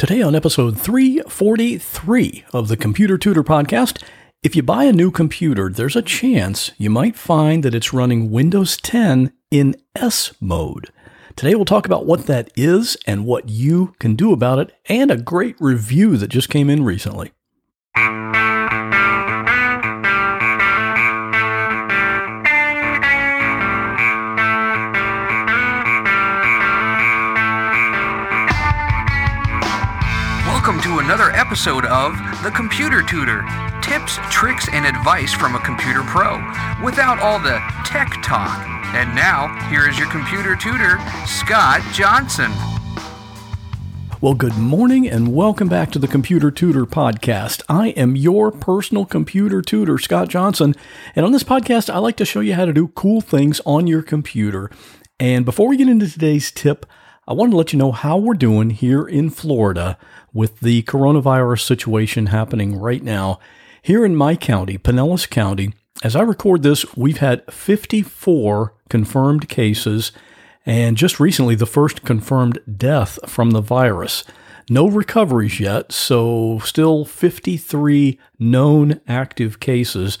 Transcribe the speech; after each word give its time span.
Today, 0.00 0.22
on 0.22 0.34
episode 0.34 0.80
343 0.80 2.46
of 2.54 2.68
the 2.68 2.76
Computer 2.78 3.18
Tutor 3.18 3.44
Podcast, 3.44 4.02
if 4.42 4.56
you 4.56 4.62
buy 4.62 4.84
a 4.84 4.94
new 4.94 5.10
computer, 5.10 5.68
there's 5.68 5.94
a 5.94 6.00
chance 6.00 6.70
you 6.78 6.88
might 6.88 7.16
find 7.16 7.62
that 7.62 7.74
it's 7.74 7.92
running 7.92 8.30
Windows 8.30 8.78
10 8.78 9.30
in 9.50 9.76
S 9.94 10.32
mode. 10.40 10.90
Today, 11.36 11.54
we'll 11.54 11.66
talk 11.66 11.84
about 11.84 12.06
what 12.06 12.24
that 12.28 12.50
is 12.56 12.96
and 13.06 13.26
what 13.26 13.50
you 13.50 13.94
can 13.98 14.14
do 14.16 14.32
about 14.32 14.58
it, 14.58 14.72
and 14.88 15.10
a 15.10 15.18
great 15.18 15.56
review 15.60 16.16
that 16.16 16.28
just 16.28 16.48
came 16.48 16.70
in 16.70 16.82
recently. 16.82 17.32
Episode 31.50 31.84
of 31.86 32.12
The 32.44 32.52
Computer 32.52 33.02
Tutor 33.02 33.42
tips, 33.82 34.18
tricks, 34.30 34.68
and 34.72 34.86
advice 34.86 35.34
from 35.34 35.56
a 35.56 35.58
computer 35.58 36.00
pro 36.02 36.36
without 36.80 37.18
all 37.18 37.40
the 37.40 37.60
tech 37.84 38.22
talk. 38.22 38.64
And 38.94 39.12
now, 39.16 39.48
here 39.68 39.88
is 39.88 39.98
your 39.98 40.08
computer 40.12 40.54
tutor, 40.54 41.00
Scott 41.26 41.82
Johnson. 41.92 42.52
Well, 44.20 44.34
good 44.34 44.58
morning 44.58 45.08
and 45.08 45.34
welcome 45.34 45.66
back 45.66 45.90
to 45.90 45.98
the 45.98 46.06
Computer 46.06 46.52
Tutor 46.52 46.86
Podcast. 46.86 47.62
I 47.68 47.88
am 47.88 48.14
your 48.14 48.52
personal 48.52 49.04
computer 49.04 49.60
tutor, 49.60 49.98
Scott 49.98 50.28
Johnson. 50.28 50.76
And 51.16 51.26
on 51.26 51.32
this 51.32 51.42
podcast, 51.42 51.92
I 51.92 51.98
like 51.98 52.16
to 52.18 52.24
show 52.24 52.38
you 52.38 52.54
how 52.54 52.64
to 52.64 52.72
do 52.72 52.86
cool 52.86 53.20
things 53.20 53.60
on 53.66 53.88
your 53.88 54.02
computer. 54.02 54.70
And 55.18 55.44
before 55.44 55.66
we 55.66 55.76
get 55.76 55.88
into 55.88 56.08
today's 56.08 56.52
tip, 56.52 56.86
I 57.30 57.32
wanted 57.32 57.52
to 57.52 57.58
let 57.58 57.72
you 57.72 57.78
know 57.78 57.92
how 57.92 58.18
we're 58.18 58.34
doing 58.34 58.70
here 58.70 59.06
in 59.06 59.30
Florida 59.30 59.96
with 60.32 60.58
the 60.58 60.82
coronavirus 60.82 61.60
situation 61.60 62.26
happening 62.26 62.76
right 62.76 63.04
now. 63.04 63.38
Here 63.82 64.04
in 64.04 64.16
my 64.16 64.34
county, 64.34 64.78
Pinellas 64.78 65.30
County, 65.30 65.72
as 66.02 66.16
I 66.16 66.22
record 66.22 66.64
this, 66.64 66.96
we've 66.96 67.18
had 67.18 67.44
54 67.48 68.74
confirmed 68.88 69.48
cases 69.48 70.10
and 70.66 70.96
just 70.96 71.20
recently 71.20 71.54
the 71.54 71.66
first 71.66 72.02
confirmed 72.02 72.58
death 72.76 73.16
from 73.30 73.52
the 73.52 73.60
virus. 73.60 74.24
No 74.68 74.88
recoveries 74.88 75.60
yet, 75.60 75.92
so 75.92 76.58
still 76.64 77.04
53 77.04 78.18
known 78.40 79.00
active 79.06 79.60
cases. 79.60 80.18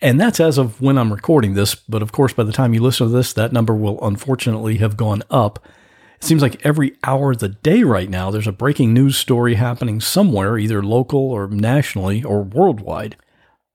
And 0.00 0.20
that's 0.20 0.38
as 0.38 0.56
of 0.56 0.80
when 0.80 0.98
I'm 0.98 1.12
recording 1.12 1.54
this, 1.54 1.74
but 1.74 2.00
of 2.00 2.12
course, 2.12 2.32
by 2.32 2.44
the 2.44 2.52
time 2.52 2.74
you 2.74 2.80
listen 2.80 3.08
to 3.08 3.12
this, 3.12 3.32
that 3.32 3.52
number 3.52 3.74
will 3.74 3.98
unfortunately 4.06 4.76
have 4.76 4.96
gone 4.96 5.24
up. 5.32 5.66
It 6.24 6.28
seems 6.28 6.40
like 6.40 6.64
every 6.64 6.96
hour 7.04 7.32
of 7.32 7.40
the 7.40 7.50
day 7.50 7.82
right 7.82 8.08
now, 8.08 8.30
there's 8.30 8.46
a 8.46 8.52
breaking 8.52 8.94
news 8.94 9.18
story 9.18 9.56
happening 9.56 10.00
somewhere, 10.00 10.56
either 10.56 10.82
local 10.82 11.20
or 11.20 11.48
nationally 11.48 12.24
or 12.24 12.42
worldwide. 12.42 13.16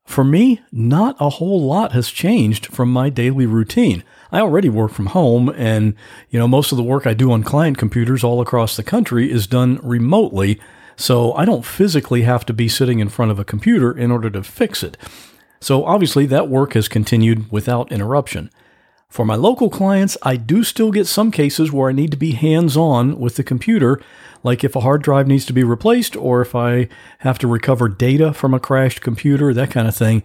For 0.04 0.24
me, 0.24 0.60
not 0.72 1.16
a 1.20 1.30
whole 1.30 1.62
lot 1.62 1.92
has 1.92 2.10
changed 2.10 2.66
from 2.66 2.92
my 2.92 3.12
daily 3.12 3.46
routine. 3.46 4.04
I 4.32 4.40
already 4.40 4.68
work 4.68 4.92
from 4.94 5.06
home 5.06 5.50
and, 5.50 5.94
you 6.32 6.40
know, 6.40 6.48
most 6.48 6.72
of 6.72 6.80
the 6.80 6.84
work 6.84 7.06
I 7.06 7.14
do 7.14 7.32
on 7.32 7.44
client 7.44 7.78
computers 7.78 8.24
all 8.24 8.42
across 8.42 8.76
the 8.76 8.82
country 8.82 9.32
is 9.32 9.46
done 9.46 9.80
remotely, 9.84 10.60
so 10.96 11.34
I 11.34 11.46
don't 11.46 11.64
physically 11.64 12.24
have 12.24 12.48
to 12.48 12.54
be 12.54 12.68
sitting 12.68 12.98
in 12.98 13.10
front 13.10 13.30
of 13.30 13.38
a 13.38 13.46
computer 13.46 13.96
in 13.96 14.10
order 14.10 14.32
to 14.32 14.42
fix 14.42 14.82
it. 14.82 14.98
So 15.62 15.86
obviously 15.86 16.26
that 16.26 16.50
work 16.50 16.74
has 16.74 16.88
continued 16.88 17.52
without 17.52 17.92
interruption. 17.92 18.50
For 19.10 19.26
my 19.26 19.36
local 19.36 19.72
clients, 19.72 20.18
I 20.22 20.36
do 20.36 20.64
still 20.64 20.92
get 20.92 21.08
some 21.08 21.32
cases 21.32 21.72
where 21.72 21.90
I 21.90 21.94
need 21.94 22.12
to 22.12 22.18
be 22.18 22.34
hands 22.34 22.78
on 22.78 23.20
with 23.20 23.38
the 23.38 23.44
computer, 23.44 24.00
like 24.44 24.64
if 24.64 24.76
a 24.76 24.82
hard 24.82 25.02
drive 25.02 25.28
needs 25.28 25.46
to 25.48 25.54
be 25.54 25.64
replaced 25.64 26.16
or 26.16 26.42
if 26.42 26.56
I 26.56 26.88
have 27.20 27.40
to 27.40 27.48
recover 27.48 27.90
data 27.90 28.34
from 28.34 28.54
a 28.54 28.60
crashed 28.60 29.02
computer, 29.02 29.52
that 29.52 29.72
kind 29.72 29.88
of 29.88 29.96
thing. 29.96 30.22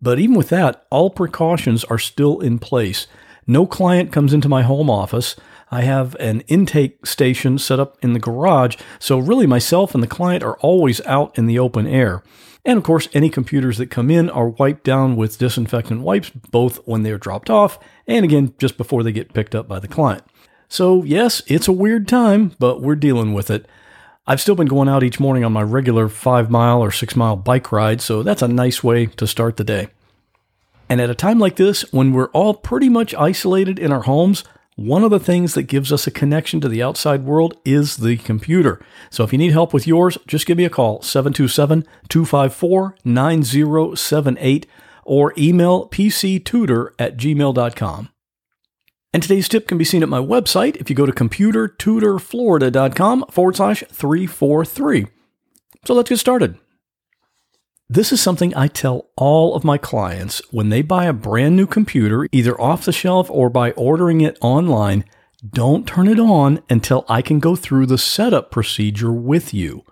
But 0.00 0.20
even 0.20 0.36
with 0.36 0.48
that, 0.50 0.86
all 0.90 1.10
precautions 1.10 1.82
are 1.84 1.98
still 1.98 2.38
in 2.38 2.60
place. 2.60 3.08
No 3.48 3.66
client 3.66 4.12
comes 4.12 4.32
into 4.32 4.48
my 4.48 4.62
home 4.62 4.88
office. 4.88 5.34
I 5.72 5.82
have 5.82 6.14
an 6.20 6.42
intake 6.42 7.04
station 7.06 7.58
set 7.58 7.80
up 7.80 7.98
in 8.00 8.12
the 8.12 8.20
garage, 8.20 8.76
so 9.00 9.18
really 9.18 9.46
myself 9.46 9.92
and 9.92 10.02
the 10.02 10.08
client 10.08 10.44
are 10.44 10.56
always 10.58 11.04
out 11.04 11.36
in 11.36 11.46
the 11.46 11.58
open 11.58 11.86
air. 11.86 12.22
And 12.64 12.76
of 12.76 12.84
course, 12.84 13.08
any 13.14 13.30
computers 13.30 13.78
that 13.78 13.90
come 13.90 14.10
in 14.10 14.28
are 14.30 14.48
wiped 14.48 14.84
down 14.84 15.16
with 15.16 15.38
disinfectant 15.38 16.02
wipes, 16.02 16.30
both 16.30 16.86
when 16.86 17.02
they're 17.02 17.18
dropped 17.18 17.50
off 17.50 17.78
and 18.06 18.24
again 18.24 18.54
just 18.58 18.76
before 18.76 19.02
they 19.02 19.12
get 19.12 19.32
picked 19.32 19.54
up 19.54 19.66
by 19.66 19.78
the 19.78 19.88
client. 19.88 20.22
So, 20.68 21.02
yes, 21.02 21.42
it's 21.46 21.68
a 21.68 21.72
weird 21.72 22.06
time, 22.06 22.52
but 22.58 22.80
we're 22.80 22.96
dealing 22.96 23.32
with 23.32 23.50
it. 23.50 23.66
I've 24.26 24.40
still 24.40 24.54
been 24.54 24.68
going 24.68 24.88
out 24.88 25.02
each 25.02 25.18
morning 25.18 25.44
on 25.44 25.52
my 25.52 25.62
regular 25.62 26.08
five 26.08 26.50
mile 26.50 26.80
or 26.80 26.92
six 26.92 27.16
mile 27.16 27.34
bike 27.34 27.72
ride, 27.72 28.00
so 28.00 28.22
that's 28.22 28.42
a 28.42 28.48
nice 28.48 28.84
way 28.84 29.06
to 29.06 29.26
start 29.26 29.56
the 29.56 29.64
day. 29.64 29.88
And 30.88 31.00
at 31.00 31.10
a 31.10 31.14
time 31.14 31.38
like 31.38 31.56
this, 31.56 31.82
when 31.92 32.12
we're 32.12 32.30
all 32.30 32.54
pretty 32.54 32.88
much 32.88 33.14
isolated 33.14 33.78
in 33.78 33.90
our 33.92 34.02
homes, 34.02 34.44
one 34.80 35.04
of 35.04 35.10
the 35.10 35.20
things 35.20 35.52
that 35.52 35.64
gives 35.64 35.92
us 35.92 36.06
a 36.06 36.10
connection 36.10 36.58
to 36.58 36.68
the 36.68 36.82
outside 36.82 37.26
world 37.26 37.54
is 37.66 37.98
the 37.98 38.16
computer. 38.16 38.80
So 39.10 39.24
if 39.24 39.30
you 39.30 39.38
need 39.38 39.52
help 39.52 39.74
with 39.74 39.86
yours, 39.86 40.16
just 40.26 40.46
give 40.46 40.56
me 40.56 40.64
a 40.64 40.70
call, 40.70 41.02
727 41.02 41.86
254 42.08 42.96
9078, 43.04 44.66
or 45.04 45.34
email 45.36 45.86
pctutor 45.90 46.92
at 46.98 47.18
gmail.com. 47.18 48.08
And 49.12 49.22
today's 49.22 49.50
tip 49.50 49.68
can 49.68 49.76
be 49.76 49.84
seen 49.84 50.02
at 50.02 50.08
my 50.08 50.20
website 50.20 50.76
if 50.76 50.88
you 50.88 50.96
go 50.96 51.04
to 51.04 51.12
computertutorflorida.com 51.12 53.26
forward 53.30 53.56
slash 53.56 53.84
343. 53.92 55.08
So 55.84 55.92
let's 55.92 56.08
get 56.08 56.18
started. 56.18 56.58
This 57.92 58.12
is 58.12 58.20
something 58.20 58.54
I 58.54 58.68
tell 58.68 59.08
all 59.16 59.56
of 59.56 59.64
my 59.64 59.76
clients 59.76 60.40
when 60.52 60.68
they 60.68 60.80
buy 60.80 61.06
a 61.06 61.12
brand 61.12 61.56
new 61.56 61.66
computer, 61.66 62.28
either 62.30 62.58
off 62.60 62.84
the 62.84 62.92
shelf 62.92 63.28
or 63.32 63.50
by 63.50 63.72
ordering 63.72 64.20
it 64.20 64.38
online. 64.40 65.04
Don't 65.44 65.88
turn 65.88 66.06
it 66.06 66.20
on 66.20 66.62
until 66.70 67.04
I 67.08 67.20
can 67.20 67.40
go 67.40 67.56
through 67.56 67.86
the 67.86 67.98
setup 67.98 68.52
procedure 68.52 69.10
with 69.10 69.52
you. 69.52 69.84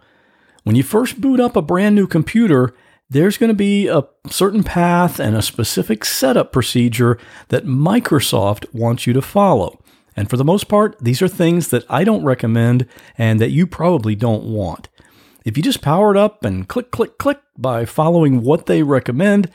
When 0.62 0.76
you 0.76 0.84
first 0.84 1.20
boot 1.20 1.40
up 1.40 1.56
a 1.56 1.60
brand 1.60 1.96
new 1.96 2.06
computer, 2.06 2.72
there's 3.10 3.36
going 3.36 3.48
to 3.48 3.54
be 3.54 3.88
a 3.88 4.04
certain 4.30 4.62
path 4.62 5.18
and 5.18 5.34
a 5.34 5.42
specific 5.42 6.04
setup 6.04 6.52
procedure 6.52 7.18
that 7.48 7.66
Microsoft 7.66 8.72
wants 8.72 9.08
you 9.08 9.12
to 9.12 9.22
follow. 9.22 9.82
And 10.14 10.30
for 10.30 10.36
the 10.36 10.44
most 10.44 10.68
part, 10.68 10.96
these 11.00 11.20
are 11.20 11.26
things 11.26 11.70
that 11.70 11.84
I 11.90 12.04
don't 12.04 12.22
recommend 12.22 12.86
and 13.16 13.40
that 13.40 13.50
you 13.50 13.66
probably 13.66 14.14
don't 14.14 14.44
want. 14.44 14.88
If 15.48 15.56
you 15.56 15.62
just 15.62 15.80
power 15.80 16.10
it 16.10 16.18
up 16.18 16.44
and 16.44 16.68
click, 16.68 16.90
click, 16.90 17.16
click 17.16 17.40
by 17.56 17.86
following 17.86 18.42
what 18.42 18.66
they 18.66 18.82
recommend, 18.82 19.50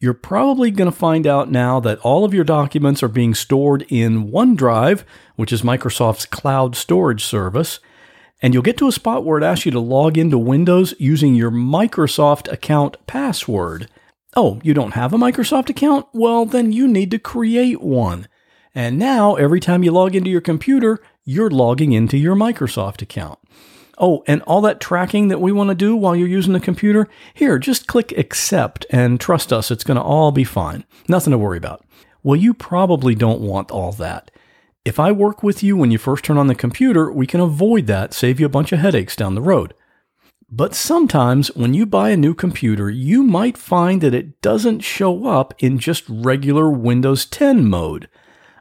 you're 0.00 0.12
probably 0.12 0.72
going 0.72 0.90
to 0.90 0.96
find 0.96 1.28
out 1.28 1.48
now 1.48 1.78
that 1.78 2.00
all 2.00 2.24
of 2.24 2.34
your 2.34 2.42
documents 2.42 3.04
are 3.04 3.08
being 3.08 3.36
stored 3.36 3.86
in 3.88 4.32
OneDrive, 4.32 5.04
which 5.36 5.52
is 5.52 5.62
Microsoft's 5.62 6.26
cloud 6.26 6.74
storage 6.74 7.24
service. 7.24 7.78
And 8.42 8.52
you'll 8.52 8.64
get 8.64 8.76
to 8.78 8.88
a 8.88 8.92
spot 8.92 9.24
where 9.24 9.38
it 9.38 9.44
asks 9.44 9.64
you 9.64 9.70
to 9.70 9.78
log 9.78 10.18
into 10.18 10.38
Windows 10.38 10.92
using 10.98 11.36
your 11.36 11.52
Microsoft 11.52 12.52
account 12.52 12.96
password. 13.06 13.88
Oh, 14.34 14.58
you 14.64 14.74
don't 14.74 14.94
have 14.94 15.12
a 15.12 15.18
Microsoft 15.18 15.68
account? 15.70 16.08
Well, 16.12 16.46
then 16.46 16.72
you 16.72 16.88
need 16.88 17.12
to 17.12 17.18
create 17.20 17.80
one. 17.80 18.26
And 18.74 18.98
now, 18.98 19.36
every 19.36 19.60
time 19.60 19.84
you 19.84 19.92
log 19.92 20.16
into 20.16 20.30
your 20.30 20.40
computer, 20.40 20.98
you're 21.24 21.48
logging 21.48 21.92
into 21.92 22.18
your 22.18 22.34
Microsoft 22.34 23.02
account. 23.02 23.38
Oh, 24.00 24.22
and 24.26 24.42
all 24.42 24.60
that 24.62 24.80
tracking 24.80 25.28
that 25.28 25.40
we 25.40 25.52
want 25.52 25.68
to 25.68 25.74
do 25.74 25.96
while 25.96 26.14
you're 26.14 26.28
using 26.28 26.52
the 26.52 26.60
computer, 26.60 27.08
here, 27.34 27.58
just 27.58 27.86
click 27.86 28.12
accept 28.16 28.86
and 28.90 29.20
trust 29.20 29.52
us, 29.52 29.70
it's 29.70 29.84
going 29.84 29.96
to 29.96 30.02
all 30.02 30.30
be 30.32 30.44
fine. 30.44 30.84
Nothing 31.08 31.32
to 31.32 31.38
worry 31.38 31.58
about. 31.58 31.84
Well, 32.22 32.36
you 32.36 32.54
probably 32.54 33.14
don't 33.14 33.40
want 33.40 33.70
all 33.70 33.92
that. 33.92 34.30
If 34.84 34.98
I 34.98 35.12
work 35.12 35.42
with 35.42 35.62
you 35.62 35.76
when 35.76 35.90
you 35.90 35.98
first 35.98 36.24
turn 36.24 36.38
on 36.38 36.46
the 36.46 36.54
computer, 36.54 37.12
we 37.12 37.26
can 37.26 37.40
avoid 37.40 37.86
that, 37.88 38.14
save 38.14 38.40
you 38.40 38.46
a 38.46 38.50
bunch 38.50 38.72
of 38.72 38.78
headaches 38.78 39.16
down 39.16 39.34
the 39.34 39.42
road. 39.42 39.74
But 40.50 40.74
sometimes 40.74 41.54
when 41.54 41.74
you 41.74 41.84
buy 41.84 42.08
a 42.10 42.16
new 42.16 42.32
computer, 42.32 42.88
you 42.88 43.22
might 43.22 43.58
find 43.58 44.00
that 44.00 44.14
it 44.14 44.40
doesn't 44.40 44.80
show 44.80 45.26
up 45.26 45.52
in 45.58 45.78
just 45.78 46.04
regular 46.08 46.70
Windows 46.70 47.26
10 47.26 47.68
mode. 47.68 48.08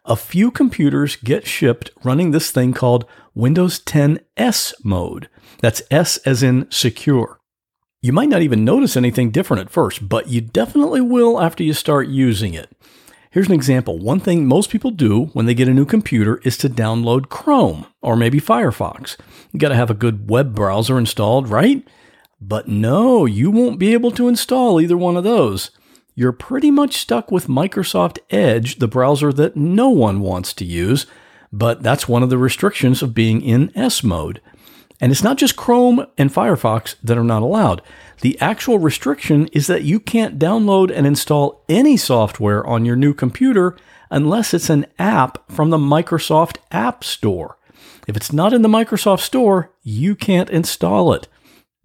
A 0.09 0.15
few 0.15 0.51
computers 0.51 1.18
get 1.18 1.45
shipped 1.45 1.92
running 2.01 2.31
this 2.31 2.50
thing 2.50 2.71
called 2.71 3.04
Windows 3.36 3.80
10 3.80 4.21
S 4.38 4.74
mode. 4.81 5.27
That's 5.59 5.81
S 5.92 6.15
as 6.19 6.42
in 6.42 6.71
secure. 6.71 7.42
You 8.01 8.13
might 8.13 8.30
not 8.30 8.42
even 8.42 8.63
notice 8.63 8.95
anything 8.95 9.31
different 9.31 9.59
at 9.59 9.69
first, 9.69 10.07
but 10.07 10.30
you 10.30 10.39
definitely 10.39 11.01
will 11.01 11.42
after 11.42 11.62
you 11.62 11.74
start 11.74 12.07
using 12.07 12.54
it. 12.54 12.71
Here's 13.31 13.48
an 13.48 13.54
example. 13.54 14.00
One 14.00 14.21
thing 14.21 14.48
most 14.48 14.69
people 14.69 14.92
do 14.92 15.25
when 15.33 15.45
they 15.45 15.54
get 15.54 15.68
a 15.68 15.74
new 15.74 15.86
computer 15.86 16.38
is 16.45 16.57
to 16.59 16.69
download 16.69 17.27
Chrome 17.27 17.86
or 18.01 18.15
maybe 18.15 18.39
Firefox. 18.39 19.18
You 19.51 19.59
got 19.59 19.69
to 19.69 19.75
have 19.75 19.89
a 19.89 19.94
good 19.94 20.30
web 20.30 20.56
browser 20.56 20.98
installed, 20.98 21.50
right? 21.50 21.86
But 22.39 22.69
no, 22.69 23.25
you 23.25 23.51
won't 23.51 23.77
be 23.77 23.92
able 23.92 24.12
to 24.12 24.30
install 24.30 24.80
either 24.80 24.95
one 24.95 25.18
of 25.18 25.25
those. 25.25 25.69
You're 26.19 26.31
pretty 26.31 26.72
much 26.72 26.98
stuck 26.98 27.30
with 27.30 27.46
Microsoft 27.46 28.18
Edge, 28.31 28.80
the 28.80 28.88
browser 28.88 29.31
that 29.34 29.56
no 29.56 29.90
one 29.90 30.19
wants 30.19 30.52
to 30.56 30.66
use, 30.66 31.06
but 31.54 31.84
that's 31.84 32.08
one 32.08 32.24
of 32.24 32.31
the 32.31 32.40
restrictions 32.40 33.04
of 33.04 33.14
being 33.14 33.40
in 33.40 33.72
S 33.78 34.04
mode. 34.04 34.42
And 35.00 35.12
it's 35.12 35.22
not 35.22 35.38
just 35.38 35.56
Chrome 35.56 36.08
and 36.18 36.34
Firefox 36.34 36.96
that 37.04 37.19
are 37.19 37.24
not 37.24 37.44
allowed. 37.44 37.84
The 38.22 38.36
actual 38.42 38.80
restriction 38.80 39.46
is 39.50 39.68
that 39.68 39.84
you 39.84 40.00
can't 40.00 40.40
download 40.40 40.92
and 40.92 41.06
install 41.06 41.64
any 41.69 41.98
software 41.98 42.66
on 42.66 42.84
your 42.84 42.96
new 42.96 43.14
computer 43.14 43.78
unless 44.10 44.56
it's 44.56 44.72
an 44.72 44.88
app 44.98 45.52
from 45.52 45.69
the 45.69 45.78
Microsoft 45.78 46.58
App 46.72 47.04
Store. 47.04 47.60
If 48.08 48.18
it's 48.18 48.34
not 48.34 48.54
in 48.54 48.64
the 48.64 48.69
Microsoft 48.69 49.19
Store, 49.19 49.72
you 49.84 50.16
can't 50.16 50.50
install 50.50 51.14
it. 51.14 51.28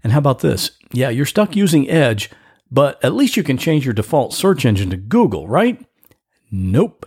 And 0.03 0.15
how 0.15 0.21
about 0.21 0.39
this? 0.39 0.71
Yeah, 0.91 1.11
you're 1.11 1.27
stuck 1.27 1.55
using 1.55 1.91
Edge, 1.91 2.31
but 2.73 2.99
at 3.05 3.13
least 3.13 3.37
you 3.37 3.43
can 3.43 3.59
change 3.59 3.85
your 3.85 3.93
default 3.93 4.33
search 4.33 4.65
engine 4.65 4.89
to 4.91 4.97
Google, 4.97 5.47
right? 5.47 5.85
Nope. 6.51 7.07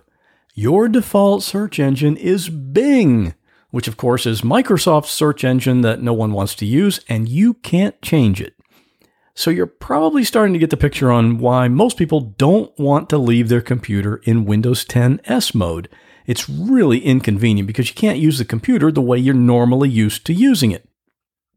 Your 0.53 0.87
default 0.87 1.41
search 1.41 1.79
engine 1.79 2.15
is 2.17 2.49
Bing, 2.49 3.33
which 3.71 3.87
of 3.87 3.97
course 3.97 4.27
is 4.27 4.41
Microsoft's 4.41 5.09
search 5.09 5.43
engine 5.43 5.81
that 5.81 6.03
no 6.03 6.13
one 6.13 6.33
wants 6.33 6.53
to 6.55 6.67
use, 6.67 6.99
and 7.09 7.27
you 7.27 7.55
can't 7.55 7.99
change 8.03 8.39
it. 8.39 8.53
So 9.33 9.49
you're 9.49 9.65
probably 9.65 10.23
starting 10.23 10.53
to 10.53 10.59
get 10.59 10.69
the 10.69 10.77
picture 10.77 11.11
on 11.11 11.39
why 11.39 11.67
most 11.67 11.97
people 11.97 12.21
don't 12.21 12.71
want 12.79 13.09
to 13.09 13.17
leave 13.17 13.49
their 13.49 13.59
computer 13.59 14.17
in 14.23 14.45
Windows 14.45 14.85
10 14.85 15.19
S 15.25 15.55
mode. 15.55 15.89
It's 16.27 16.47
really 16.47 16.99
inconvenient 16.99 17.65
because 17.67 17.89
you 17.89 17.95
can't 17.95 18.19
use 18.19 18.37
the 18.37 18.45
computer 18.45 18.91
the 18.91 19.01
way 19.01 19.17
you're 19.17 19.33
normally 19.33 19.89
used 19.89 20.25
to 20.27 20.33
using 20.33 20.71
it. 20.71 20.87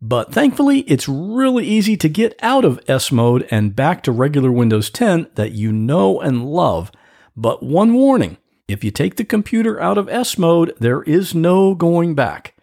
But 0.01 0.33
thankfully, 0.33 0.81
it's 0.81 1.09
really 1.09 1.67
easy 1.67 1.97
to 1.97 2.09
get 2.09 2.39
out 2.41 2.65
of 2.65 2.81
S 2.87 3.11
mode 3.11 3.47
and 3.51 3.75
back 3.75 4.03
to 4.05 4.13
regular 4.13 4.53
Windows 4.53 4.91
10 4.91 5.29
that 5.35 5.53
you 5.53 5.73
know 5.73 6.21
and 6.21 6.47
love. 6.47 6.93
But 7.37 7.63
one 7.63 7.95
warning 7.95 8.37
if 8.69 8.85
you 8.85 8.91
take 8.91 9.17
the 9.17 9.25
computer 9.25 9.81
out 9.81 9.97
of 9.99 10.09
S 10.09 10.37
mode, 10.37 10.75
there 10.79 11.03
is 11.03 11.35
no 11.35 11.75
going 11.75 12.15
back. 12.15 12.55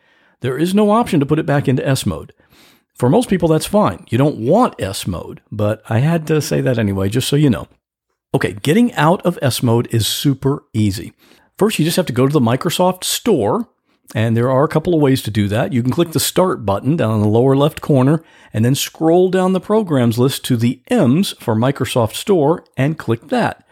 There 0.41 0.57
is 0.57 0.75
no 0.75 0.91
option 0.91 1.19
to 1.19 1.25
put 1.25 1.39
it 1.39 1.45
back 1.45 1.67
into 1.67 1.85
S 1.85 2.05
mode. 2.05 2.31
For 2.93 3.09
most 3.09 3.27
people, 3.27 3.49
that's 3.49 3.65
fine. 3.65 4.05
You 4.09 4.17
don't 4.17 4.37
want 4.37 4.79
S 4.79 5.07
mode, 5.07 5.41
but 5.51 5.81
I 5.89 5.99
had 5.99 6.27
to 6.27 6.41
say 6.41 6.61
that 6.61 6.77
anyway, 6.77 7.09
just 7.09 7.27
so 7.27 7.35
you 7.35 7.49
know. 7.49 7.67
Okay, 8.33 8.53
getting 8.53 8.93
out 8.93 9.25
of 9.25 9.39
S 9.41 9.63
mode 9.63 9.87
is 9.93 10.07
super 10.07 10.63
easy. 10.73 11.13
First, 11.57 11.79
you 11.79 11.85
just 11.85 11.97
have 11.97 12.05
to 12.05 12.13
go 12.13 12.27
to 12.27 12.33
the 12.33 12.39
Microsoft 12.39 13.03
Store, 13.03 13.67
and 14.13 14.35
there 14.35 14.51
are 14.51 14.63
a 14.63 14.69
couple 14.69 14.93
of 14.93 15.01
ways 15.01 15.21
to 15.23 15.31
do 15.31 15.47
that. 15.47 15.73
You 15.73 15.81
can 15.81 15.91
click 15.91 16.11
the 16.11 16.19
Start 16.19 16.65
button 16.65 16.95
down 16.95 17.15
in 17.15 17.21
the 17.21 17.27
lower 17.27 17.55
left 17.55 17.81
corner, 17.81 18.23
and 18.53 18.63
then 18.63 18.75
scroll 18.75 19.29
down 19.29 19.53
the 19.53 19.59
programs 19.59 20.19
list 20.19 20.45
to 20.45 20.57
the 20.57 20.81
M's 20.87 21.33
for 21.39 21.55
Microsoft 21.55 22.15
Store 22.15 22.63
and 22.77 22.97
click 22.97 23.29
that. 23.29 23.65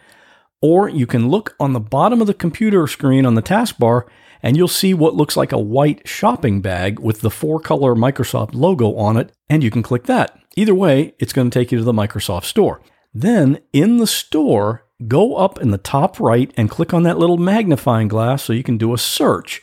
Or 0.60 0.88
you 0.88 1.06
can 1.06 1.28
look 1.28 1.54
on 1.60 1.74
the 1.74 1.80
bottom 1.80 2.20
of 2.20 2.26
the 2.26 2.34
computer 2.34 2.86
screen 2.86 3.26
on 3.26 3.34
the 3.34 3.42
taskbar 3.42 4.04
and 4.44 4.58
you'll 4.58 4.68
see 4.68 4.92
what 4.92 5.14
looks 5.14 5.38
like 5.38 5.52
a 5.52 5.58
white 5.58 6.06
shopping 6.06 6.60
bag 6.60 6.98
with 6.98 7.22
the 7.22 7.30
four 7.30 7.58
color 7.58 7.94
Microsoft 7.94 8.50
logo 8.52 8.94
on 8.94 9.16
it, 9.16 9.32
and 9.48 9.64
you 9.64 9.70
can 9.70 9.82
click 9.82 10.04
that. 10.04 10.38
Either 10.54 10.74
way, 10.74 11.14
it's 11.18 11.32
going 11.32 11.48
to 11.50 11.58
take 11.58 11.72
you 11.72 11.78
to 11.78 11.84
the 11.84 11.94
Microsoft 11.94 12.44
Store. 12.44 12.82
Then 13.14 13.60
in 13.72 13.96
the 13.96 14.06
store, 14.06 14.84
go 15.08 15.36
up 15.36 15.58
in 15.62 15.70
the 15.70 15.78
top 15.78 16.20
right 16.20 16.52
and 16.58 16.68
click 16.68 16.92
on 16.92 17.04
that 17.04 17.16
little 17.16 17.38
magnifying 17.38 18.06
glass 18.06 18.44
so 18.44 18.52
you 18.52 18.62
can 18.62 18.76
do 18.76 18.92
a 18.92 18.98
search. 18.98 19.62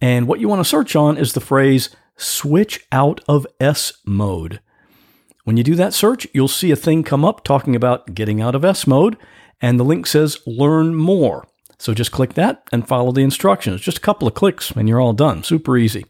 And 0.00 0.26
what 0.26 0.40
you 0.40 0.48
want 0.48 0.60
to 0.60 0.68
search 0.68 0.94
on 0.94 1.16
is 1.16 1.32
the 1.32 1.40
phrase 1.40 1.90
switch 2.16 2.86
out 2.92 3.20
of 3.28 3.46
S 3.60 3.92
mode. 4.04 4.60
When 5.44 5.56
you 5.56 5.64
do 5.64 5.74
that 5.76 5.94
search, 5.94 6.26
you'll 6.34 6.48
see 6.48 6.70
a 6.70 6.76
thing 6.76 7.02
come 7.02 7.24
up 7.24 7.42
talking 7.42 7.74
about 7.74 8.14
getting 8.14 8.40
out 8.40 8.54
of 8.54 8.64
S 8.64 8.86
mode, 8.86 9.16
and 9.60 9.80
the 9.80 9.84
link 9.84 10.06
says 10.06 10.38
learn 10.46 10.94
more. 10.94 11.48
So 11.78 11.94
just 11.94 12.12
click 12.12 12.34
that 12.34 12.64
and 12.72 12.86
follow 12.86 13.12
the 13.12 13.22
instructions. 13.22 13.80
Just 13.80 13.98
a 13.98 14.02
couple 14.02 14.28
of 14.28 14.34
clicks 14.34 14.72
and 14.72 14.88
you're 14.88 15.00
all 15.00 15.12
done. 15.12 15.42
Super 15.44 15.76
easy. 15.76 16.04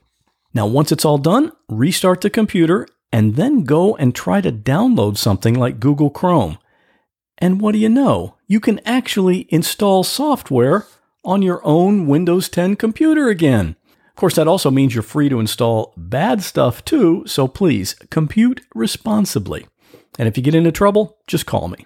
Now, 0.55 0.67
once 0.67 0.91
it's 0.91 1.05
all 1.05 1.19
done, 1.19 1.53
restart 1.69 2.23
the 2.23 2.31
computer 2.31 2.87
and 3.13 3.37
then 3.37 3.65
go 3.65 3.95
and 3.97 4.15
try 4.15 4.41
to 4.41 4.51
download 4.51 5.19
something 5.19 5.55
like 5.55 5.81
Google 5.81 6.11
Chrome. 6.11 6.59
And 7.37 7.61
what 7.61 7.73
do 7.73 7.79
you 7.79 7.89
know? 7.89 8.37
You 8.47 8.61
can 8.61 8.81
actually 8.87 9.47
install 9.51 10.05
software 10.05 10.87
on 11.29 11.43
your 11.43 11.61
own 11.63 12.07
Windows 12.07 12.49
10 12.49 12.77
computer 12.77 13.29
again. 13.29 13.77
Of 14.09 14.17
course, 14.17 14.35
that 14.37 14.49
also 14.49 14.71
means 14.71 14.95
you're 14.95 15.03
free 15.03 15.29
to 15.29 15.41
install 15.41 15.93
bad 15.95 16.43
stuff 16.43 16.83
too, 16.87 17.23
so 17.27 17.47
please 17.47 17.95
compute 18.11 18.63
responsibly. 18.75 19.67
And 20.19 20.27
if 20.27 20.39
you 20.39 20.43
get 20.43 20.55
into 20.55 20.73
trouble, 20.73 21.19
just 21.27 21.45
call 21.45 21.69
me. 21.69 21.85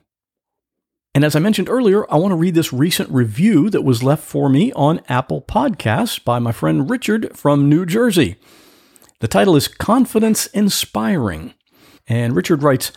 And 1.12 1.24
as 1.24 1.34
I 1.34 1.40
mentioned 1.40 1.68
earlier, 1.68 2.10
I 2.10 2.16
want 2.16 2.30
to 2.30 2.36
read 2.36 2.54
this 2.54 2.72
recent 2.72 3.10
review 3.10 3.68
that 3.70 3.82
was 3.82 4.04
left 4.04 4.22
for 4.22 4.48
me 4.48 4.72
on 4.74 5.02
Apple 5.08 5.42
Podcasts 5.42 6.22
by 6.22 6.38
my 6.38 6.52
friend 6.52 6.88
Richard 6.88 7.36
from 7.36 7.68
New 7.68 7.84
Jersey. 7.84 8.36
The 9.18 9.28
title 9.28 9.56
is 9.56 9.66
Confidence 9.66 10.46
Inspiring. 10.46 11.52
And 12.06 12.36
Richard 12.36 12.62
writes, 12.62 12.92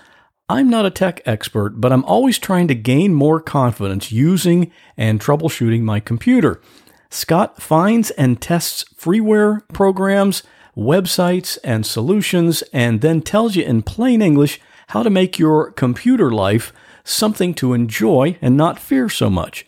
I'm 0.48 0.70
not 0.70 0.86
a 0.86 0.92
tech 0.92 1.22
expert, 1.26 1.82
but 1.82 1.92
I'm 1.92 2.06
always 2.06 2.38
trying 2.38 2.68
to 2.68 2.76
gain 2.76 3.16
more 3.16 3.40
confidence 3.40 4.12
using 4.12 4.72
and 4.96 5.20
troubleshooting 5.20 5.82
my 5.82 6.00
computer. 6.00 6.62
Scott 7.10 7.60
finds 7.60 8.12
and 8.12 8.40
tests 8.40 8.86
freeware 8.96 9.68
programs, 9.74 10.44
websites, 10.78 11.58
and 11.64 11.84
solutions, 11.84 12.62
and 12.72 13.02
then 13.02 13.24
tells 13.24 13.56
you 13.56 13.64
in 13.64 13.82
plain 13.82 14.22
English 14.22 14.62
how 14.90 15.02
to 15.02 15.10
make 15.10 15.40
your 15.40 15.72
computer 15.72 16.30
life 16.30 16.72
something 17.04 17.56
to 17.56 17.74
enjoy 17.74 18.38
and 18.40 18.56
not 18.56 18.78
fear 18.78 19.10
so 19.10 19.32
much. 19.32 19.66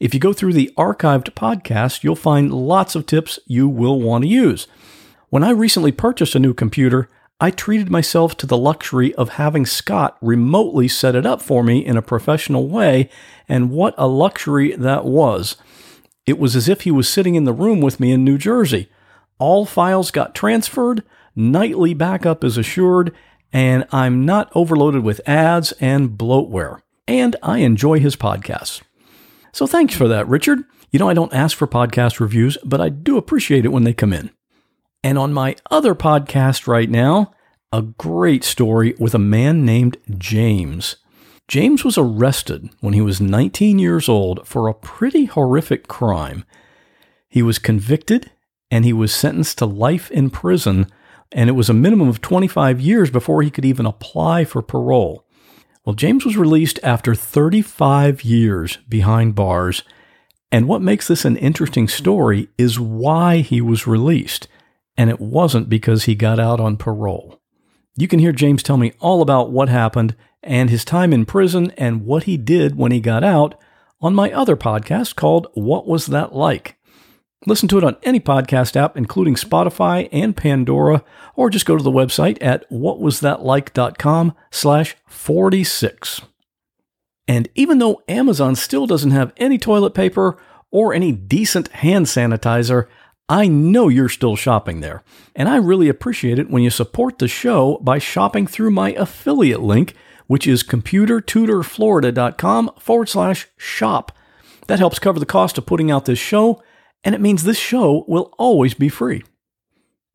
If 0.00 0.14
you 0.14 0.20
go 0.20 0.32
through 0.32 0.54
the 0.54 0.72
archived 0.78 1.34
podcast, 1.34 2.02
you'll 2.02 2.16
find 2.16 2.54
lots 2.54 2.94
of 2.94 3.04
tips 3.04 3.38
you 3.46 3.68
will 3.68 4.00
want 4.00 4.24
to 4.24 4.28
use. 4.28 4.66
When 5.28 5.44
I 5.44 5.50
recently 5.50 5.92
purchased 5.92 6.34
a 6.34 6.38
new 6.38 6.54
computer, 6.54 7.10
I 7.38 7.50
treated 7.50 7.90
myself 7.90 8.34
to 8.38 8.46
the 8.46 8.56
luxury 8.56 9.14
of 9.14 9.30
having 9.30 9.66
Scott 9.66 10.16
remotely 10.22 10.88
set 10.88 11.14
it 11.14 11.26
up 11.26 11.42
for 11.42 11.62
me 11.62 11.84
in 11.84 11.98
a 11.98 12.02
professional 12.02 12.66
way, 12.66 13.10
and 13.46 13.70
what 13.70 13.94
a 13.98 14.06
luxury 14.06 14.74
that 14.74 15.04
was. 15.04 15.56
It 16.24 16.38
was 16.38 16.56
as 16.56 16.66
if 16.66 16.82
he 16.82 16.90
was 16.90 17.08
sitting 17.08 17.34
in 17.34 17.44
the 17.44 17.52
room 17.52 17.82
with 17.82 18.00
me 18.00 18.10
in 18.10 18.24
New 18.24 18.38
Jersey. 18.38 18.88
All 19.38 19.66
files 19.66 20.10
got 20.10 20.34
transferred, 20.34 21.02
nightly 21.34 21.92
backup 21.92 22.42
is 22.42 22.56
assured, 22.56 23.14
and 23.52 23.86
I'm 23.92 24.24
not 24.24 24.50
overloaded 24.54 25.02
with 25.02 25.20
ads 25.28 25.72
and 25.72 26.10
bloatware. 26.10 26.80
And 27.06 27.36
I 27.42 27.58
enjoy 27.58 28.00
his 28.00 28.16
podcasts. 28.16 28.80
So 29.52 29.66
thanks 29.66 29.94
for 29.94 30.08
that, 30.08 30.26
Richard. 30.26 30.64
You 30.90 30.98
know, 30.98 31.08
I 31.08 31.14
don't 31.14 31.34
ask 31.34 31.56
for 31.56 31.66
podcast 31.66 32.18
reviews, 32.18 32.56
but 32.64 32.80
I 32.80 32.88
do 32.88 33.18
appreciate 33.18 33.66
it 33.66 33.72
when 33.72 33.84
they 33.84 33.92
come 33.92 34.14
in. 34.14 34.30
And 35.02 35.18
on 35.18 35.32
my 35.32 35.56
other 35.70 35.94
podcast 35.94 36.66
right 36.66 36.90
now, 36.90 37.32
a 37.72 37.82
great 37.82 38.44
story 38.44 38.94
with 38.98 39.14
a 39.14 39.18
man 39.18 39.64
named 39.64 39.98
James. 40.18 40.96
James 41.48 41.84
was 41.84 41.96
arrested 41.96 42.70
when 42.80 42.92
he 42.92 43.00
was 43.00 43.20
19 43.20 43.78
years 43.78 44.08
old 44.08 44.46
for 44.46 44.66
a 44.66 44.74
pretty 44.74 45.26
horrific 45.26 45.86
crime. 45.86 46.44
He 47.28 47.42
was 47.42 47.58
convicted 47.58 48.30
and 48.70 48.84
he 48.84 48.92
was 48.92 49.14
sentenced 49.14 49.58
to 49.58 49.66
life 49.66 50.10
in 50.10 50.30
prison 50.30 50.86
and 51.32 51.48
it 51.50 51.54
was 51.54 51.68
a 51.68 51.74
minimum 51.74 52.08
of 52.08 52.20
25 52.20 52.80
years 52.80 53.10
before 53.10 53.42
he 53.42 53.50
could 53.50 53.64
even 53.64 53.86
apply 53.86 54.44
for 54.44 54.62
parole. 54.62 55.24
Well, 55.84 55.94
James 55.94 56.24
was 56.24 56.36
released 56.36 56.80
after 56.82 57.14
35 57.14 58.24
years 58.24 58.78
behind 58.88 59.34
bars, 59.34 59.82
and 60.50 60.66
what 60.66 60.82
makes 60.82 61.06
this 61.08 61.24
an 61.24 61.36
interesting 61.36 61.88
story 61.88 62.48
is 62.58 62.80
why 62.80 63.38
he 63.38 63.60
was 63.60 63.86
released, 63.86 64.48
and 64.96 65.10
it 65.10 65.20
wasn't 65.20 65.68
because 65.68 66.04
he 66.04 66.14
got 66.14 66.40
out 66.40 66.60
on 66.60 66.76
parole. 66.76 67.40
You 67.96 68.08
can 68.08 68.18
hear 68.18 68.32
James 68.32 68.62
tell 68.62 68.76
me 68.76 68.92
all 69.00 69.22
about 69.22 69.50
what 69.50 69.68
happened 69.68 70.14
and 70.42 70.70
his 70.70 70.84
time 70.84 71.12
in 71.12 71.24
prison 71.24 71.72
and 71.76 72.04
what 72.04 72.24
he 72.24 72.36
did 72.36 72.76
when 72.76 72.92
he 72.92 73.00
got 73.00 73.24
out 73.24 73.58
on 74.00 74.14
my 74.14 74.30
other 74.30 74.56
podcast 74.56 75.16
called 75.16 75.48
What 75.54 75.86
Was 75.86 76.06
That 76.06 76.34
Like? 76.34 76.76
Listen 77.46 77.68
to 77.68 77.78
it 77.78 77.84
on 77.84 77.96
any 78.02 78.18
podcast 78.18 78.76
app, 78.76 78.96
including 78.96 79.34
Spotify 79.34 80.08
and 80.10 80.36
Pandora, 80.36 81.04
or 81.34 81.50
just 81.50 81.66
go 81.66 81.76
to 81.76 81.82
the 81.82 81.90
website 81.90 82.38
at 82.40 82.68
whatwasthatlike.com 82.70 84.34
slash 84.50 84.96
46. 85.06 86.22
And 87.28 87.48
even 87.54 87.78
though 87.78 88.02
Amazon 88.08 88.56
still 88.56 88.86
doesn't 88.86 89.10
have 89.10 89.32
any 89.36 89.58
toilet 89.58 89.94
paper 89.94 90.38
or 90.70 90.94
any 90.94 91.12
decent 91.12 91.68
hand 91.68 92.06
sanitizer, 92.06 92.86
I 93.28 93.48
know 93.48 93.88
you're 93.88 94.08
still 94.08 94.36
shopping 94.36 94.80
there. 94.80 95.02
And 95.34 95.48
I 95.48 95.56
really 95.56 95.88
appreciate 95.88 96.38
it 96.38 96.50
when 96.50 96.62
you 96.62 96.70
support 96.70 97.18
the 97.18 97.28
show 97.28 97.78
by 97.82 97.98
shopping 97.98 98.46
through 98.46 98.70
my 98.70 98.92
affiliate 98.92 99.62
link, 99.62 99.94
which 100.26 100.46
is 100.46 100.62
computertutorflorida.com 100.62 102.70
forward 102.78 103.08
slash 103.08 103.48
shop. 103.56 104.12
That 104.68 104.78
helps 104.78 104.98
cover 104.98 105.18
the 105.18 105.26
cost 105.26 105.58
of 105.58 105.66
putting 105.66 105.90
out 105.90 106.04
this 106.04 106.18
show 106.18 106.62
and 107.06 107.14
it 107.14 107.20
means 107.20 107.44
this 107.44 107.58
show 107.58 108.04
will 108.08 108.34
always 108.36 108.74
be 108.74 108.88
free. 108.88 109.22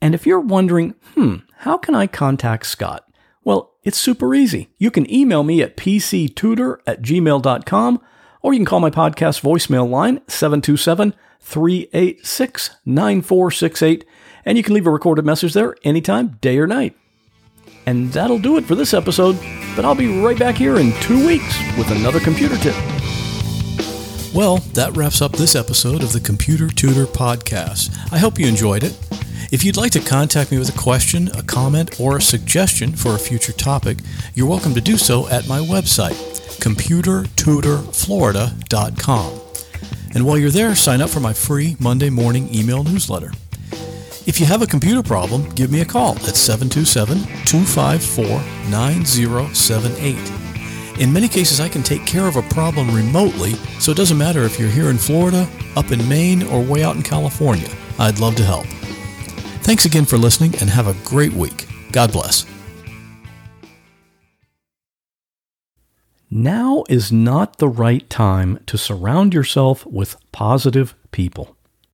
And 0.01 0.13
if 0.13 0.27
you're 0.27 0.41
wondering, 0.41 0.93
hmm, 1.15 1.37
how 1.59 1.77
can 1.77 1.95
I 1.95 2.05
contact 2.05 2.65
Scott? 2.65 3.05
Well, 3.45 3.77
it's 3.83 3.97
super 3.97 4.35
easy. 4.35 4.71
You 4.77 4.91
can 4.91 5.11
email 5.11 5.43
me 5.43 5.61
at 5.61 5.77
pctutor 5.77 6.79
at 6.85 7.01
gmail.com, 7.01 8.01
or 8.41 8.53
you 8.53 8.59
can 8.59 8.65
call 8.65 8.79
my 8.79 8.89
podcast 8.89 9.41
voicemail 9.41 9.89
line, 9.89 10.21
727 10.27 11.13
386 11.39 12.69
9468, 12.85 14.05
And 14.45 14.57
you 14.57 14.63
can 14.63 14.73
leave 14.73 14.87
a 14.87 14.91
recorded 14.91 15.25
message 15.25 15.53
there 15.53 15.75
anytime, 15.83 16.37
day 16.41 16.57
or 16.57 16.67
night. 16.67 16.95
And 17.85 18.13
that'll 18.13 18.39
do 18.39 18.57
it 18.57 18.65
for 18.65 18.75
this 18.75 18.93
episode, 18.93 19.37
but 19.75 19.85
I'll 19.85 19.95
be 19.95 20.21
right 20.21 20.37
back 20.37 20.55
here 20.55 20.77
in 20.77 20.93
two 21.01 21.25
weeks 21.25 21.57
with 21.77 21.89
another 21.91 22.19
computer 22.19 22.57
tip. 22.57 22.75
Well, 24.33 24.57
that 24.75 24.95
wraps 24.95 25.21
up 25.21 25.33
this 25.33 25.55
episode 25.55 26.03
of 26.03 26.13
the 26.13 26.19
Computer 26.19 26.67
Tutor 26.67 27.05
Podcast. 27.05 27.91
I 28.13 28.17
hope 28.17 28.39
you 28.39 28.47
enjoyed 28.47 28.83
it. 28.83 28.97
If 29.51 29.65
you'd 29.65 29.75
like 29.75 29.91
to 29.91 29.99
contact 29.99 30.51
me 30.51 30.57
with 30.57 30.73
a 30.73 30.79
question, 30.79 31.27
a 31.37 31.43
comment, 31.43 31.99
or 31.99 32.15
a 32.15 32.21
suggestion 32.21 32.93
for 32.93 33.13
a 33.13 33.19
future 33.19 33.51
topic, 33.51 33.97
you're 34.33 34.47
welcome 34.47 34.73
to 34.75 34.79
do 34.79 34.95
so 34.95 35.27
at 35.27 35.49
my 35.49 35.59
website, 35.59 36.15
computertutorflorida.com. 36.61 39.41
And 40.13 40.25
while 40.25 40.37
you're 40.37 40.49
there, 40.49 40.75
sign 40.75 41.01
up 41.01 41.09
for 41.09 41.19
my 41.19 41.33
free 41.33 41.75
Monday 41.79 42.09
morning 42.09 42.53
email 42.53 42.83
newsletter. 42.83 43.31
If 44.27 44.39
you 44.39 44.45
have 44.45 44.61
a 44.61 44.67
computer 44.67 45.01
problem, 45.01 45.49
give 45.55 45.71
me 45.71 45.81
a 45.81 45.85
call 45.85 46.15
at 46.17 46.35
727 46.35 47.17
254 47.45 48.25
9078. 48.69 50.99
In 50.99 51.11
many 51.11 51.27
cases, 51.27 51.59
I 51.59 51.67
can 51.67 51.81
take 51.81 52.05
care 52.05 52.27
of 52.27 52.35
a 52.35 52.43
problem 52.43 52.93
remotely, 52.93 53.53
so 53.79 53.91
it 53.91 53.97
doesn't 53.97 54.17
matter 54.17 54.43
if 54.43 54.59
you're 54.59 54.69
here 54.69 54.91
in 54.91 54.97
Florida, 54.97 55.47
up 55.75 55.91
in 55.91 56.07
Maine, 56.07 56.43
or 56.43 56.61
way 56.61 56.83
out 56.83 56.95
in 56.95 57.01
California. 57.01 57.69
I'd 57.97 58.19
love 58.19 58.35
to 58.35 58.43
help. 58.43 58.67
Thanks 59.63 59.85
again 59.85 60.05
for 60.05 60.17
listening 60.17 60.53
and 60.61 60.69
have 60.69 60.87
a 60.87 60.93
great 61.03 61.33
week. 61.33 61.65
God 61.91 62.11
bless. 62.11 62.45
Now 66.33 66.85
is 66.87 67.11
not 67.11 67.57
the 67.57 67.67
right 67.67 68.09
time 68.09 68.59
to 68.67 68.77
surround 68.77 69.33
yourself 69.33 69.85
with 69.85 70.15
positive 70.31 70.95
people. 71.11 71.57